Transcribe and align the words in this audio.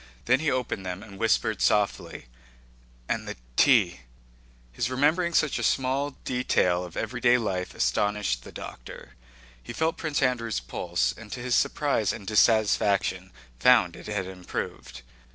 Then 0.25 0.39
he 0.39 0.49
opened 0.49 0.83
them 0.83 1.03
and 1.03 1.19
whispered 1.19 1.61
softly: 1.61 2.25
"And 3.07 3.27
the 3.27 3.35
tea?" 3.55 3.99
His 4.71 4.89
remembering 4.89 5.35
such 5.35 5.59
a 5.59 5.63
small 5.63 6.17
detail 6.25 6.83
of 6.83 6.97
everyday 6.97 7.37
life 7.37 7.75
astonished 7.75 8.41
the 8.41 8.51
doctor. 8.51 9.13
He 9.61 9.73
felt 9.73 9.97
Prince 9.99 10.23
Andrew's 10.23 10.59
pulse, 10.59 11.13
and 11.15 11.31
to 11.33 11.39
his 11.39 11.53
surprise 11.53 12.11
and 12.11 12.25
dissatisfaction 12.25 13.31
found 13.59 13.95
it 13.95 14.07
had 14.07 14.25
improved. 14.25 15.03